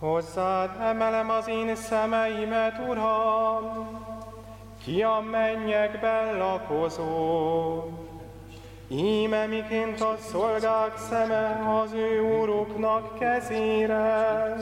Hozzád 0.00 0.70
emelem 0.80 1.30
az 1.30 1.48
én 1.48 1.76
szemeimet, 1.76 2.80
Uram, 2.88 3.88
ki 4.84 5.02
a 5.02 5.24
mennyekben 5.30 6.36
lakozó. 6.36 7.84
Íme 8.88 9.46
miként 9.46 10.00
a 10.00 10.16
szolgák 10.18 10.96
szeme 10.96 11.60
az 11.82 11.92
ő 11.92 12.20
úruknak 12.20 13.18
kezére, 13.18 14.56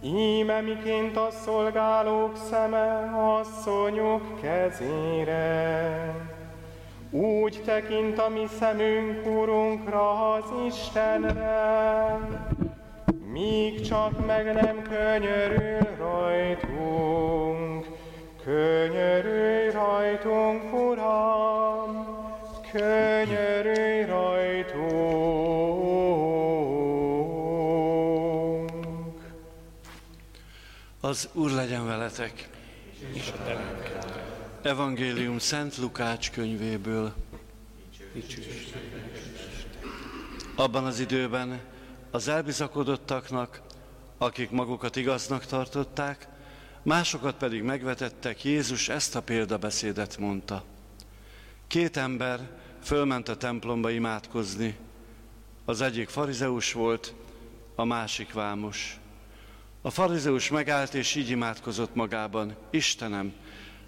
íme 0.00 0.60
miként 0.60 1.16
a 1.16 1.28
szolgálók 1.30 2.36
szeme 2.50 3.12
asszonyok 3.40 4.40
kezére. 4.40 6.14
Úgy 7.10 7.62
tekint 7.64 8.18
a 8.18 8.28
mi 8.28 8.46
szemünk 8.58 9.26
Urunkra 9.26 10.32
az 10.32 10.44
Istenre, 10.66 12.18
míg 13.32 13.80
csak 13.80 14.26
meg 14.26 14.44
nem 14.44 14.82
könyörül 14.82 15.96
rajtunk. 15.98 17.86
Könyörülj 18.44 19.70
rajtunk, 19.70 20.72
Uram, 20.72 22.06
könyörülj 22.72 24.04
rajtunk. 24.04 25.30
Az 31.00 31.28
Úr 31.32 31.50
legyen 31.50 31.86
veletek. 31.86 32.48
Evangélium 34.62 35.38
Szent 35.38 35.76
Lukács 35.76 36.30
könyvéből. 36.30 37.14
Abban 40.56 40.84
az 40.84 41.00
időben 41.00 41.60
az 42.10 42.28
elbizakodottaknak, 42.28 43.60
akik 44.18 44.50
magukat 44.50 44.96
igaznak 44.96 45.46
tartották, 45.46 46.28
másokat 46.82 47.34
pedig 47.34 47.62
megvetettek, 47.62 48.44
Jézus 48.44 48.88
ezt 48.88 49.16
a 49.16 49.22
példabeszédet 49.22 50.18
mondta. 50.18 50.64
Két 51.66 51.96
ember 51.96 52.40
fölment 52.82 53.28
a 53.28 53.36
templomba 53.36 53.90
imádkozni. 53.90 54.76
Az 55.64 55.80
egyik 55.80 56.08
farizeus 56.08 56.72
volt, 56.72 57.14
a 57.74 57.84
másik 57.84 58.32
vámos. 58.32 58.98
A 59.82 59.90
farizeus 59.90 60.48
megállt 60.48 60.94
és 60.94 61.14
így 61.14 61.30
imádkozott 61.30 61.94
magában, 61.94 62.56
Istenem, 62.70 63.32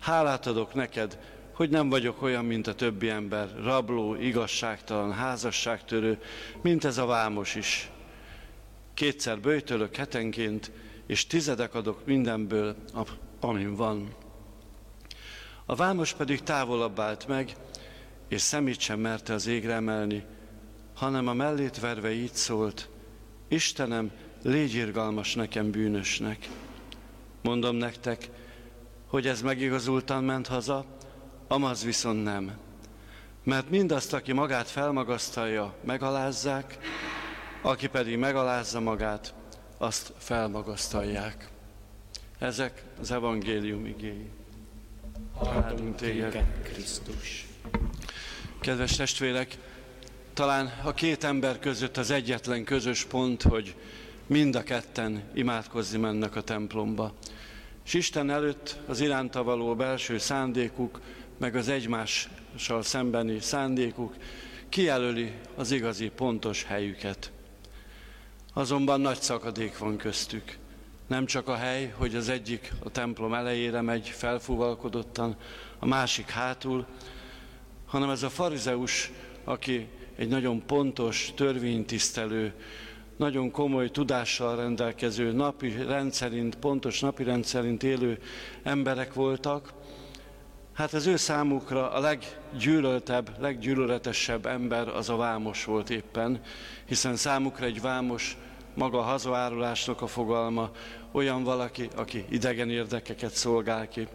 hálát 0.01 0.47
adok 0.47 0.75
neked, 0.75 1.19
hogy 1.55 1.71
nem 1.71 1.89
vagyok 1.89 2.23
olyan, 2.23 2.45
mint 2.45 2.67
a 2.67 2.75
többi 2.75 3.09
ember, 3.09 3.49
rabló, 3.63 4.15
igazságtalan, 4.15 5.13
házasságtörő, 5.13 6.19
mint 6.63 6.85
ez 6.85 6.99
a 6.99 7.07
vámos 7.07 7.55
is. 7.55 7.91
Kétszer 8.95 9.41
bőjtölök 9.41 9.97
hetenként, 9.97 10.71
és 11.07 11.27
tizedek 11.27 11.75
adok 11.75 12.07
mindenből, 12.07 12.77
amin 13.41 13.75
van. 13.75 14.15
A 15.67 15.75
vámos 15.75 16.13
pedig 16.13 16.43
távolabb 16.43 17.01
állt 17.01 17.27
meg, 17.27 17.57
és 18.29 18.41
szemét 18.41 18.81
sem 18.81 19.01
merte 19.01 19.33
az 19.33 19.47
égre 19.47 19.73
emelni, 19.73 20.25
hanem 20.95 21.27
a 21.27 21.33
mellét 21.33 21.81
verve 21.81 22.13
így 22.13 22.35
szólt, 22.35 22.89
Istenem, 23.49 24.11
légy 24.43 24.75
irgalmas 24.75 25.35
nekem 25.35 25.71
bűnösnek. 25.71 26.49
Mondom 27.43 27.77
nektek, 27.77 28.29
hogy 29.07 29.27
ez 29.27 29.43
megigazultan 29.43 30.25
ment 30.25 30.47
haza, 30.47 30.85
amaz 31.49 31.85
viszont 31.85 32.23
nem. 32.23 32.59
Mert 33.45 33.71
mindazt, 33.71 34.13
aki 34.13 34.33
magát 34.33 34.69
felmagasztalja, 34.69 35.75
megalázzák, 35.85 36.79
aki 37.63 37.87
pedig 37.87 38.19
megalázza 38.19 38.81
magát, 38.81 39.35
azt 39.79 40.13
felmagasztalják. 40.19 41.49
Ezek 42.39 42.85
az 43.01 43.11
evangélium 43.11 43.87
igéi. 43.87 44.31
Áldunk 45.45 45.97
téged, 45.97 46.45
Krisztus. 46.63 47.47
Kedves 48.61 48.97
testvérek, 48.97 49.59
talán 50.33 50.73
a 50.83 50.93
két 50.93 51.25
ember 51.25 51.59
között 51.59 51.97
az 51.97 52.11
egyetlen 52.11 52.65
közös 52.65 53.05
pont, 53.05 53.43
hogy 53.43 53.75
mind 54.27 54.55
a 54.55 54.63
ketten 54.63 55.23
imádkozni 55.35 55.99
mennek 55.99 56.37
a 56.37 56.43
templomba. 56.43 57.13
És 57.85 57.95
Isten 57.95 58.31
előtt 58.31 58.79
az 58.87 59.01
iránta 59.01 59.43
való 59.43 59.75
belső 59.75 60.19
szándékuk, 60.19 61.01
meg 61.39 61.57
az 61.57 61.69
egymással 61.69 62.83
szembeni 62.83 63.41
szándékuk 63.41 64.15
kijelöli 64.69 65.33
az 65.55 65.71
igazi 65.71 66.09
pontos 66.09 66.65
helyüket. 66.65 67.31
Azonban 68.55 69.01
nagy 69.01 69.21
szakadék 69.21 69.79
van 69.79 69.97
köztük. 69.97 70.57
Nem 71.07 71.27
csak 71.27 71.49
a 71.49 71.55
hely, 71.55 71.95
hogy 71.97 72.15
az 72.15 72.29
egyik 72.29 72.73
a 72.85 72.91
templom 72.91 73.35
elejére 73.35 73.81
megy 73.81 74.09
felfúvalkodottan, 74.09 75.37
a 75.79 75.87
másik 75.87 76.29
hátul, 76.29 76.87
hanem 77.87 78.11
ez 78.11 78.23
a 78.23 78.29
farizeus, 78.29 79.13
aki 79.45 79.89
egy 80.17 80.29
nagyon 80.29 80.67
pontos, 80.67 81.33
törvénytisztelő, 81.37 82.53
nagyon 83.17 83.51
komoly 83.51 83.91
tudással 83.91 84.57
rendelkező, 84.57 85.33
napi 85.33 85.71
rendszerint, 85.71 86.57
pontos 86.57 87.01
napi 87.01 87.23
rendszerint 87.23 87.83
élő 87.83 88.19
emberek 88.63 89.15
voltak, 89.15 89.73
hát 90.73 90.93
az 90.93 91.07
ő 91.07 91.17
számukra 91.17 91.91
a 91.91 92.01
leggyűlöltebb, 92.01 93.31
leggyűlöletesebb 93.41 94.47
ember 94.47 94.89
az 94.89 95.09
a 95.09 95.17
vámos 95.17 95.65
volt 95.65 95.91
éppen, 95.91 96.41
hiszen 96.85 97.17
számukra 97.17 97.65
egy 97.65 97.81
vámos 97.81 98.37
maga 98.75 98.99
a 98.99 99.03
hazárulásnak 99.03 100.03
a 100.03 100.07
fogalma, 100.07 100.71
olyan 101.13 101.43
valaki, 101.43 101.89
aki 101.97 102.25
idegen 102.29 102.71
érdekeket 102.71 103.35
szolgál 103.35 103.89
ki. 103.89 104.09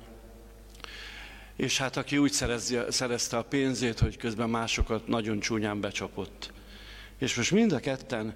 És 1.55 1.77
hát 1.77 1.97
aki 1.97 2.17
úgy 2.17 2.31
szerezi, 2.31 2.77
szerezte 2.89 3.37
a 3.37 3.43
pénzét, 3.43 3.99
hogy 3.99 4.17
közben 4.17 4.49
másokat 4.49 5.07
nagyon 5.07 5.39
csúnyán 5.39 5.79
becsapott. 5.79 6.51
És 7.17 7.35
most 7.35 7.51
mind 7.51 7.71
a 7.71 7.79
ketten 7.79 8.35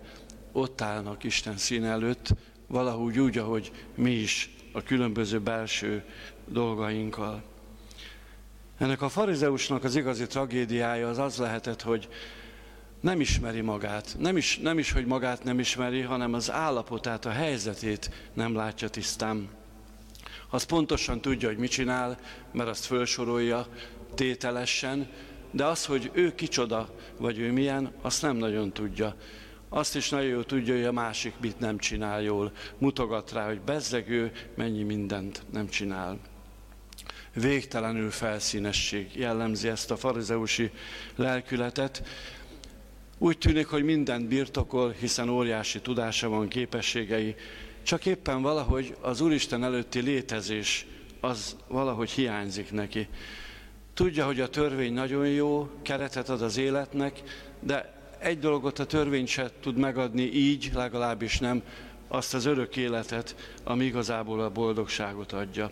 ott 0.52 0.82
állnak 0.82 1.24
Isten 1.24 1.58
szín 1.58 1.84
előtt, 1.84 2.34
valahogy 2.68 3.20
úgy, 3.20 3.38
ahogy 3.38 3.72
mi 3.96 4.12
is 4.12 4.56
a 4.72 4.84
különböző 4.84 5.40
belső 5.40 6.04
dolgainkkal. 6.46 7.51
Ennek 8.82 9.02
a 9.02 9.10
farizeusnak 9.10 9.84
az 9.84 9.96
igazi 9.96 10.28
tragédiája 10.28 11.10
az 11.10 11.18
az 11.18 11.38
lehetett, 11.38 11.82
hogy 11.82 12.08
nem 13.02 13.20
ismeri 13.22 13.62
magát. 13.62 14.16
Nem 14.20 14.38
is, 14.38 14.58
nem 14.58 14.78
is, 14.78 14.92
hogy 14.92 15.06
magát 15.06 15.44
nem 15.44 15.60
ismeri, 15.60 16.02
hanem 16.02 16.34
az 16.34 16.52
állapotát, 16.52 17.26
a 17.26 17.30
helyzetét 17.30 18.10
nem 18.34 18.56
látja 18.56 18.90
tisztán. 18.90 19.50
Az 20.50 20.64
pontosan 20.64 21.22
tudja, 21.22 21.48
hogy 21.48 21.58
mit 21.58 21.72
csinál, 21.72 22.20
mert 22.52 22.70
azt 22.70 22.86
felsorolja 22.86 23.68
tételesen, 24.16 25.10
de 25.52 25.66
az, 25.66 25.86
hogy 25.86 26.12
ő 26.14 26.36
kicsoda, 26.36 26.90
vagy 27.18 27.40
ő 27.40 27.52
milyen, 27.52 27.92
azt 28.02 28.22
nem 28.22 28.36
nagyon 28.36 28.74
tudja. 28.74 29.16
Azt 29.70 29.96
is 29.96 30.10
nagyon 30.10 30.28
jól 30.28 30.46
tudja, 30.46 30.76
hogy 30.76 30.86
a 30.86 30.92
másik 30.92 31.34
mit 31.42 31.60
nem 31.60 31.78
csinál 31.78 32.22
jól. 32.22 32.52
Mutogat 32.78 33.32
rá, 33.32 33.46
hogy 33.46 33.62
bezzegő, 33.62 34.32
mennyi 34.56 34.84
mindent 34.84 35.44
nem 35.52 35.68
csinál. 35.68 36.20
Végtelenül 37.34 38.12
felszínesség 38.12 39.16
jellemzi 39.16 39.68
ezt 39.68 39.92
a 39.92 39.98
farizeusi 39.98 40.72
lelkületet, 41.16 42.04
úgy 43.18 43.38
tűnik, 43.38 43.68
hogy 43.68 43.84
mindent 43.84 44.28
birtokol, 44.28 44.96
hiszen 45.00 45.30
óriási 45.30 45.82
tudása 45.82 46.30
van, 46.30 46.48
képességei, 46.48 47.36
csak 47.84 48.06
éppen 48.06 48.42
valahogy 48.42 48.96
az 49.02 49.22
Úristen 49.22 49.64
előtti 49.64 50.00
létezés 50.00 50.86
az 51.20 51.56
valahogy 51.68 52.10
hiányzik 52.10 52.72
neki. 52.72 53.08
Tudja, 53.94 54.26
hogy 54.26 54.40
a 54.40 54.50
törvény 54.50 54.94
nagyon 54.94 55.28
jó, 55.28 55.70
keretet 55.82 56.30
ad 56.30 56.42
az 56.42 56.58
életnek, 56.58 57.22
de 57.60 57.94
egy 58.20 58.40
dolgot 58.40 58.80
a 58.80 58.86
törvény 58.86 59.26
se 59.26 59.52
tud 59.60 59.78
megadni 59.78 60.24
így, 60.24 60.72
legalábbis 60.74 61.40
nem, 61.40 61.64
azt 62.08 62.34
az 62.34 62.46
örök 62.46 62.78
életet, 62.78 63.36
ami 63.64 63.86
igazából 63.86 64.40
a 64.42 64.50
boldogságot 64.50 65.32
adja. 65.32 65.72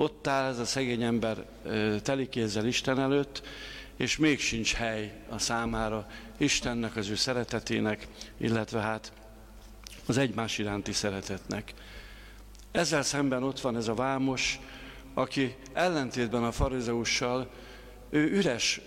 Ott 0.00 0.26
áll 0.26 0.50
ez 0.50 0.58
a 0.58 0.64
szegény 0.64 1.02
ember 1.02 1.46
telikézzel 2.02 2.66
Isten 2.66 3.00
előtt, 3.00 3.42
és 3.96 4.16
még 4.16 4.40
sincs 4.40 4.74
hely 4.74 5.12
a 5.28 5.38
számára 5.38 6.06
Istennek, 6.36 6.96
az 6.96 7.08
ő 7.08 7.14
szeretetének, 7.14 8.06
illetve 8.36 8.80
hát 8.80 9.12
az 10.06 10.16
egymás 10.16 10.58
iránti 10.58 10.92
szeretetnek. 10.92 11.74
Ezzel 12.70 13.02
szemben 13.02 13.42
ott 13.42 13.60
van 13.60 13.76
ez 13.76 13.88
a 13.88 13.94
vámos, 13.94 14.60
aki 15.14 15.56
ellentétben 15.72 16.44
a 16.44 16.52
farizeussal, 16.52 17.50
ő 18.10 18.30
üres 18.30 18.80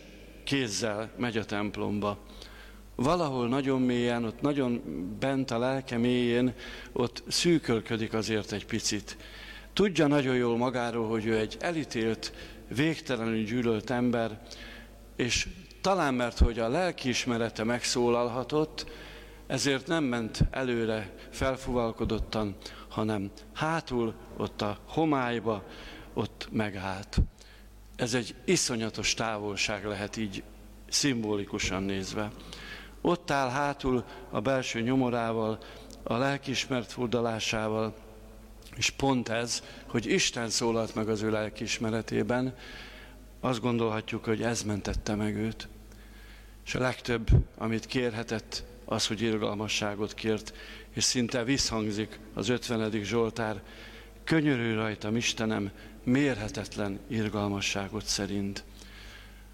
kézzel 0.44 1.12
megy 1.18 1.38
a 1.38 1.45
templomba. 1.45 2.18
Valahol 2.95 3.48
nagyon 3.48 3.81
mélyen, 3.81 4.24
ott 4.25 4.42
nagyon 4.42 4.81
bent 5.19 5.51
a 5.51 5.57
lelke 5.57 5.98
mélyén, 5.98 6.54
ott 6.92 7.24
szűkölködik 7.27 8.13
azért 8.13 8.51
egy 8.51 8.65
picit. 8.65 9.18
Tudja 9.74 10.08
nagyon 10.08 10.36
jól 10.36 10.58
magáról, 10.58 11.08
hogy 11.10 11.25
ő 11.25 11.38
egy 11.38 11.58
elítélt, 11.60 12.34
végtelenül 12.68 13.44
gyűlölt 13.44 13.90
ember, 13.90 14.42
és 15.16 15.48
talán 15.81 16.14
mert, 16.14 16.38
hogy 16.38 16.60
a 16.60 16.70
lelkiismerete 16.70 17.64
megszólalhatott, 17.64 18.86
ezért 19.48 19.88
nem 19.88 20.04
ment 20.04 20.44
előre 20.52 21.14
felfuvalkodottan, 21.30 22.56
hanem 22.90 23.31
hátul, 23.54 24.14
ott 24.38 24.62
a 24.62 24.78
homályba, 24.88 25.64
ott 26.14 26.48
megállt. 26.52 27.18
Ez 27.96 28.14
egy 28.14 28.36
iszonyatos 28.46 29.14
távolság 29.14 29.86
lehet 29.86 30.18
így 30.18 30.44
szimbolikusan 30.90 31.84
nézve. 31.84 32.31
Ott 33.02 33.31
áll 33.31 33.50
hátul 33.50 34.04
a 34.30 34.40
belső 34.40 34.81
nyomorával, 34.81 35.58
a 36.04 36.18
lelkismert 36.18 36.92
furdalásával, 36.92 37.94
és 38.75 38.90
pont 38.90 39.30
ez, 39.30 39.64
hogy 39.88 40.06
Isten 40.06 40.50
szólalt 40.50 40.96
meg 40.96 41.10
az 41.10 41.22
ő 41.22 41.30
lelkiismeretében, 41.30 42.56
azt 43.40 43.62
gondolhatjuk, 43.62 44.25
hogy 44.25 44.42
ez 44.42 44.64
mentette 44.64 45.16
meg 45.16 45.36
őt. 45.36 45.68
És 46.66 46.75
a 46.75 46.80
legtöbb, 46.80 47.30
amit 47.58 47.86
kérhetett, 47.86 48.64
az, 48.86 49.08
hogy 49.08 49.22
irgalmasságot 49.22 50.14
kért, 50.14 50.54
és 50.94 51.04
szinte 51.04 51.44
visszhangzik 51.44 52.20
az 52.34 52.50
50. 52.50 52.92
Zsoltár, 53.04 53.62
könyörű 54.24 54.74
rajtam 54.74 55.16
Istenem, 55.16 55.72
mérhetetlen 56.04 57.00
irgalmasságot 57.08 58.06
szerint. 58.06 58.64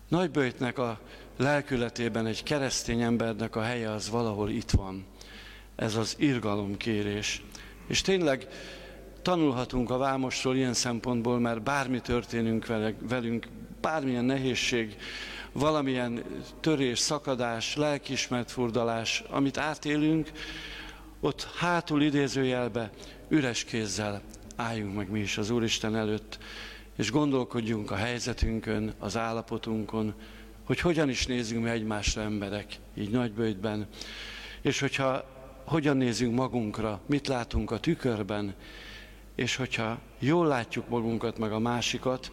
Nagybőjtnek 0.07 0.77
a 0.77 0.99
lelkületében 1.37 2.25
egy 2.25 2.43
keresztény 2.43 3.01
embernek 3.01 3.55
a 3.55 3.61
helye 3.61 3.91
az 3.91 4.09
valahol 4.09 4.49
itt 4.49 4.71
van. 4.71 5.05
Ez 5.75 5.95
az 5.95 6.15
irgalomkérés. 6.17 7.43
És 7.87 8.01
tényleg 8.01 8.47
tanulhatunk 9.21 9.89
a 9.89 9.97
Vámosról 9.97 10.55
ilyen 10.55 10.73
szempontból, 10.73 11.39
mert 11.39 11.61
bármi 11.61 12.01
történünk 12.01 12.65
velünk, 13.09 13.47
bármilyen 13.81 14.25
nehézség, 14.25 14.97
valamilyen 15.51 16.23
törés, 16.59 16.99
szakadás, 16.99 17.75
lelkismert 17.75 18.51
furdalás, 18.51 19.23
amit 19.29 19.57
átélünk, 19.57 20.31
ott 21.19 21.47
hátul 21.57 22.01
idézőjelbe 22.01 22.91
üres 23.29 23.63
kézzel 23.63 24.21
álljunk 24.55 24.95
meg 24.95 25.09
mi 25.09 25.19
is 25.19 25.37
az 25.37 25.49
Úristen 25.49 25.95
előtt, 25.95 26.37
és 26.97 27.11
gondolkodjunk 27.11 27.91
a 27.91 27.95
helyzetünkön, 27.95 28.93
az 28.99 29.17
állapotunkon, 29.17 30.13
hogy 30.63 30.79
hogyan 30.79 31.09
is 31.09 31.25
nézünk 31.25 31.63
mi 31.63 31.69
egymásra 31.69 32.21
emberek, 32.21 32.65
így 32.97 33.09
nagybőjtben, 33.09 33.87
és 34.61 34.79
hogyha 34.79 35.23
hogyan 35.65 35.97
nézünk 35.97 36.35
magunkra, 36.35 37.01
mit 37.05 37.27
látunk 37.27 37.71
a 37.71 37.79
tükörben, 37.79 38.55
és 39.35 39.55
hogyha 39.55 39.99
jól 40.19 40.47
látjuk 40.47 40.89
magunkat 40.89 41.37
meg 41.37 41.51
a 41.51 41.59
másikat, 41.59 42.31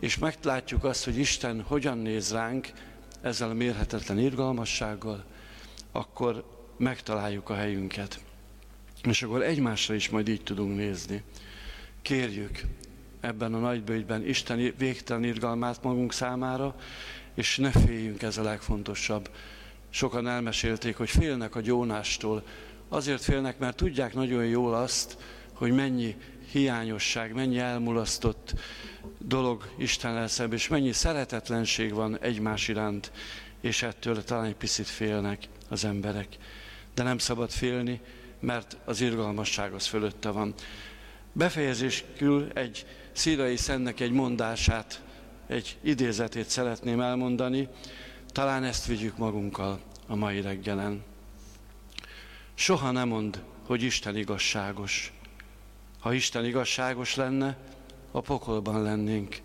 és 0.00 0.18
meglátjuk 0.18 0.84
azt, 0.84 1.04
hogy 1.04 1.18
Isten 1.18 1.62
hogyan 1.62 1.98
néz 1.98 2.32
ránk 2.32 2.72
ezzel 3.20 3.50
a 3.50 3.54
mérhetetlen 3.54 4.18
irgalmassággal, 4.18 5.24
akkor 5.92 6.44
megtaláljuk 6.76 7.50
a 7.50 7.54
helyünket. 7.54 8.20
És 9.02 9.22
akkor 9.22 9.42
egymásra 9.42 9.94
is 9.94 10.08
majd 10.08 10.28
így 10.28 10.42
tudunk 10.42 10.76
nézni. 10.76 11.22
Kérjük 12.02 12.60
ebben 13.20 13.54
a 13.54 13.58
nagybőjtben 13.58 14.26
Isten 14.26 14.74
végtelen 14.78 15.24
irgalmát 15.24 15.82
magunk 15.82 16.12
számára, 16.12 16.74
és 17.34 17.56
ne 17.56 17.70
féljünk, 17.70 18.22
ez 18.22 18.38
a 18.38 18.42
legfontosabb. 18.42 19.30
Sokan 19.90 20.28
elmesélték, 20.28 20.96
hogy 20.96 21.10
félnek 21.10 21.54
a 21.54 21.60
gyónástól. 21.60 22.42
Azért 22.88 23.22
félnek, 23.22 23.58
mert 23.58 23.76
tudják 23.76 24.14
nagyon 24.14 24.44
jól 24.44 24.74
azt, 24.74 25.18
hogy 25.58 25.72
mennyi 25.72 26.16
hiányosság, 26.50 27.34
mennyi 27.34 27.58
elmulasztott 27.58 28.54
dolog 29.18 29.70
Isten 29.78 30.28
szemben, 30.28 30.58
és 30.58 30.68
mennyi 30.68 30.92
szeretetlenség 30.92 31.92
van 31.92 32.18
egymás 32.20 32.68
iránt, 32.68 33.12
és 33.60 33.82
ettől 33.82 34.24
talán 34.24 34.44
egy 34.44 34.54
picit 34.54 34.86
félnek 34.86 35.48
az 35.68 35.84
emberek. 35.84 36.28
De 36.94 37.02
nem 37.02 37.18
szabad 37.18 37.50
félni, 37.50 38.00
mert 38.40 38.76
az 38.84 39.00
irgalmasság 39.00 39.72
az 39.72 39.86
fölötte 39.86 40.30
van. 40.30 40.54
Befejezéskül 41.32 42.50
egy 42.54 42.86
szírai 43.12 43.56
szennek 43.56 44.00
egy 44.00 44.12
mondását, 44.12 45.02
egy 45.46 45.76
idézetét 45.82 46.48
szeretném 46.48 47.00
elmondani, 47.00 47.68
talán 48.32 48.64
ezt 48.64 48.86
vigyük 48.86 49.16
magunkkal 49.16 49.80
a 50.06 50.14
mai 50.14 50.40
reggelen. 50.40 51.04
Soha 52.54 52.90
nem 52.90 53.08
mond, 53.08 53.42
hogy 53.66 53.82
Isten 53.82 54.16
igazságos. 54.16 55.12
Ha 55.98 56.12
Isten 56.12 56.44
igazságos 56.44 57.14
lenne, 57.14 57.56
a 58.10 58.20
pokolban 58.20 58.82
lennénk. 58.82 59.40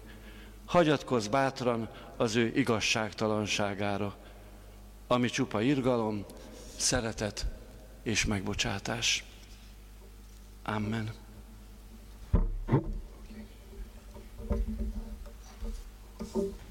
Hagyatkozz 0.65 1.27
bátran 1.27 1.89
az 2.17 2.35
ő 2.35 2.51
igazságtalanságára, 2.55 4.15
ami 5.07 5.29
csupa 5.29 5.61
irgalom, 5.61 6.25
szeretet 6.75 7.45
és 8.03 8.25
megbocsátás. 8.25 9.23
Amen. 10.63 11.13
Thank 14.49 16.35
you. 16.35 16.62